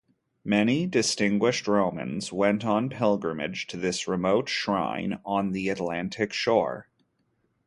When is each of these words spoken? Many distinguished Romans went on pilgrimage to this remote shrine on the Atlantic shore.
Many 0.43 0.87
distinguished 0.87 1.67
Romans 1.67 2.33
went 2.33 2.65
on 2.65 2.89
pilgrimage 2.89 3.67
to 3.67 3.77
this 3.77 4.07
remote 4.07 4.49
shrine 4.49 5.19
on 5.23 5.51
the 5.51 5.69
Atlantic 5.69 6.33
shore. 6.33 6.87